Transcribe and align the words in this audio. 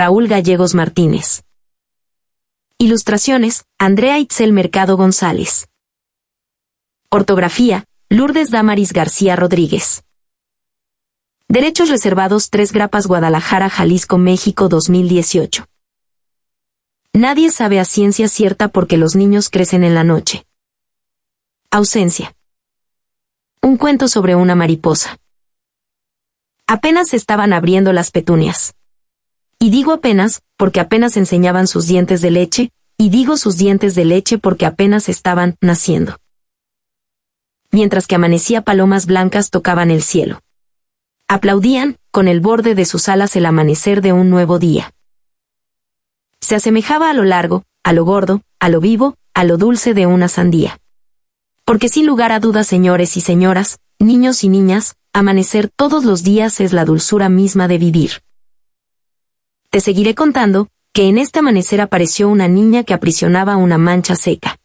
Raúl 0.00 0.28
Gallegos 0.28 0.76
Martínez. 0.76 1.42
Ilustraciones, 2.78 3.64
Andrea 3.80 4.20
Itzel 4.20 4.52
Mercado 4.52 4.96
González. 4.96 5.66
Ortografía, 7.10 7.84
Lourdes 8.08 8.52
Damaris 8.52 8.92
García 8.92 9.34
Rodríguez. 9.34 10.04
Derechos 11.48 11.88
reservados 11.88 12.50
3 12.50 12.70
Grapas 12.70 13.08
Guadalajara, 13.08 13.68
Jalisco, 13.68 14.18
México 14.18 14.68
2018. 14.68 15.66
Nadie 17.12 17.50
sabe 17.50 17.80
a 17.80 17.84
ciencia 17.84 18.28
cierta 18.28 18.68
porque 18.68 18.98
los 18.98 19.16
niños 19.16 19.50
crecen 19.50 19.82
en 19.82 19.96
la 19.96 20.04
noche. 20.04 20.46
Ausencia. 21.72 22.36
Un 23.62 23.76
cuento 23.76 24.06
sobre 24.06 24.36
una 24.36 24.54
mariposa. 24.54 25.18
Apenas 26.68 27.14
estaban 27.14 27.52
abriendo 27.52 27.92
las 27.92 28.12
petunias. 28.12 28.77
Y 29.58 29.70
digo 29.70 29.92
apenas, 29.92 30.42
porque 30.56 30.80
apenas 30.80 31.16
enseñaban 31.16 31.66
sus 31.66 31.86
dientes 31.86 32.20
de 32.20 32.30
leche, 32.30 32.70
y 32.96 33.10
digo 33.10 33.36
sus 33.36 33.56
dientes 33.56 33.94
de 33.94 34.04
leche 34.04 34.38
porque 34.38 34.66
apenas 34.66 35.08
estaban 35.08 35.56
naciendo. 35.60 36.18
Mientras 37.70 38.06
que 38.06 38.14
amanecía 38.14 38.62
palomas 38.62 39.06
blancas 39.06 39.50
tocaban 39.50 39.90
el 39.90 40.02
cielo. 40.02 40.40
Aplaudían, 41.28 41.96
con 42.10 42.28
el 42.28 42.40
borde 42.40 42.74
de 42.74 42.84
sus 42.84 43.08
alas 43.08 43.36
el 43.36 43.46
amanecer 43.46 44.00
de 44.00 44.12
un 44.12 44.30
nuevo 44.30 44.58
día. 44.58 44.92
Se 46.40 46.54
asemejaba 46.54 47.10
a 47.10 47.14
lo 47.14 47.24
largo, 47.24 47.64
a 47.82 47.92
lo 47.92 48.04
gordo, 48.04 48.42
a 48.58 48.68
lo 48.68 48.80
vivo, 48.80 49.16
a 49.34 49.44
lo 49.44 49.58
dulce 49.58 49.92
de 49.92 50.06
una 50.06 50.28
sandía. 50.28 50.78
Porque 51.64 51.88
sin 51.88 52.06
lugar 52.06 52.32
a 52.32 52.40
dudas, 52.40 52.66
señores 52.66 53.16
y 53.16 53.20
señoras, 53.20 53.78
niños 53.98 54.42
y 54.44 54.48
niñas, 54.48 54.96
amanecer 55.12 55.68
todos 55.68 56.04
los 56.04 56.22
días 56.22 56.60
es 56.60 56.72
la 56.72 56.84
dulzura 56.84 57.28
misma 57.28 57.68
de 57.68 57.78
vivir. 57.78 58.22
Te 59.70 59.80
seguiré 59.80 60.14
contando, 60.14 60.68
que 60.94 61.08
en 61.10 61.18
este 61.18 61.40
amanecer 61.40 61.82
apareció 61.82 62.30
una 62.30 62.48
niña 62.48 62.84
que 62.84 62.94
aprisionaba 62.94 63.58
una 63.58 63.76
mancha 63.76 64.16
seca. 64.16 64.56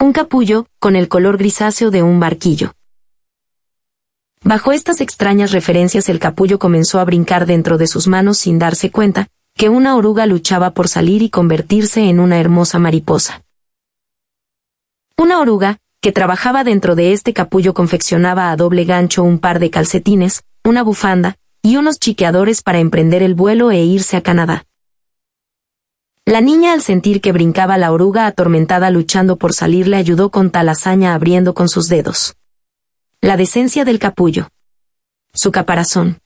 Un 0.00 0.12
capullo, 0.12 0.66
con 0.80 0.96
el 0.96 1.06
color 1.06 1.38
grisáceo 1.38 1.92
de 1.92 2.02
un 2.02 2.18
barquillo. 2.18 2.72
Bajo 4.42 4.72
estas 4.72 5.00
extrañas 5.00 5.52
referencias 5.52 6.08
el 6.08 6.18
capullo 6.18 6.58
comenzó 6.58 6.98
a 6.98 7.04
brincar 7.04 7.46
dentro 7.46 7.78
de 7.78 7.86
sus 7.86 8.08
manos 8.08 8.38
sin 8.38 8.58
darse 8.58 8.90
cuenta, 8.90 9.28
que 9.54 9.68
una 9.68 9.94
oruga 9.94 10.26
luchaba 10.26 10.72
por 10.72 10.88
salir 10.88 11.22
y 11.22 11.30
convertirse 11.30 12.08
en 12.08 12.18
una 12.18 12.40
hermosa 12.40 12.80
mariposa. 12.80 13.44
Una 15.16 15.38
oruga, 15.38 15.78
que 16.00 16.10
trabajaba 16.10 16.64
dentro 16.64 16.96
de 16.96 17.12
este 17.12 17.32
capullo 17.32 17.72
confeccionaba 17.72 18.50
a 18.50 18.56
doble 18.56 18.84
gancho 18.84 19.22
un 19.22 19.38
par 19.38 19.60
de 19.60 19.70
calcetines, 19.70 20.42
una 20.64 20.82
bufanda, 20.82 21.36
y 21.64 21.78
unos 21.78 21.98
chiqueadores 21.98 22.62
para 22.62 22.78
emprender 22.78 23.22
el 23.22 23.34
vuelo 23.34 23.70
e 23.70 23.82
irse 23.82 24.18
a 24.18 24.22
Canadá. 24.22 24.66
La 26.26 26.42
niña 26.42 26.74
al 26.74 26.82
sentir 26.82 27.22
que 27.22 27.32
brincaba 27.32 27.78
la 27.78 27.90
oruga 27.90 28.26
atormentada 28.26 28.90
luchando 28.90 29.36
por 29.36 29.54
salir 29.54 29.88
le 29.88 29.96
ayudó 29.96 30.30
con 30.30 30.50
tal 30.50 30.68
hazaña 30.68 31.14
abriendo 31.14 31.54
con 31.54 31.70
sus 31.70 31.88
dedos. 31.88 32.36
La 33.22 33.38
decencia 33.38 33.86
del 33.86 33.98
capullo. 33.98 34.50
Su 35.32 35.52
caparazón. 35.52 36.18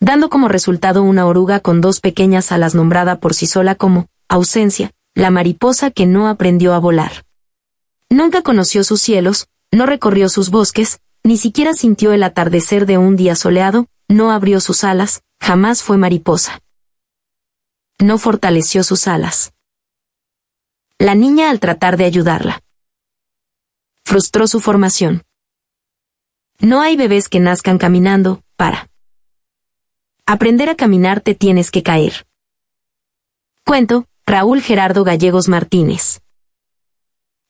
Dando 0.00 0.30
como 0.30 0.48
resultado 0.48 1.02
una 1.02 1.26
oruga 1.26 1.60
con 1.60 1.82
dos 1.82 2.00
pequeñas 2.00 2.52
alas 2.52 2.74
nombrada 2.74 3.20
por 3.20 3.34
sí 3.34 3.46
sola 3.46 3.74
como, 3.74 4.06
ausencia, 4.26 4.92
la 5.14 5.30
mariposa 5.30 5.90
que 5.90 6.06
no 6.06 6.28
aprendió 6.28 6.72
a 6.72 6.78
volar. 6.78 7.26
Nunca 8.08 8.40
conoció 8.40 8.84
sus 8.84 9.02
cielos, 9.02 9.48
no 9.70 9.84
recorrió 9.84 10.30
sus 10.30 10.48
bosques, 10.48 11.02
ni 11.22 11.36
siquiera 11.36 11.74
sintió 11.74 12.12
el 12.12 12.22
atardecer 12.22 12.86
de 12.86 12.98
un 12.98 13.16
día 13.16 13.36
soleado, 13.36 13.86
no 14.08 14.32
abrió 14.32 14.60
sus 14.60 14.84
alas, 14.84 15.22
jamás 15.40 15.82
fue 15.82 15.96
mariposa. 15.96 16.60
No 17.98 18.18
fortaleció 18.18 18.82
sus 18.82 19.06
alas. 19.06 19.52
La 20.98 21.14
niña 21.14 21.50
al 21.50 21.60
tratar 21.60 21.96
de 21.96 22.04
ayudarla 22.04 22.62
frustró 24.10 24.48
su 24.48 24.58
formación. 24.58 25.22
No 26.58 26.80
hay 26.80 26.96
bebés 26.96 27.28
que 27.28 27.38
nazcan 27.38 27.78
caminando, 27.78 28.42
para. 28.56 28.90
Aprender 30.26 30.68
a 30.68 30.74
caminar 30.74 31.20
te 31.20 31.36
tienes 31.36 31.70
que 31.70 31.84
caer. 31.84 32.26
Cuento, 33.64 34.08
Raúl 34.26 34.62
Gerardo 34.62 35.04
Gallegos 35.04 35.46
Martínez. 35.46 36.22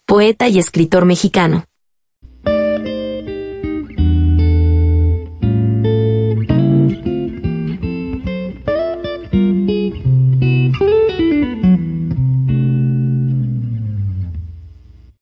Poeta 0.04 0.48
y 0.48 0.58
escritor 0.58 1.06
mexicano. 1.06 1.64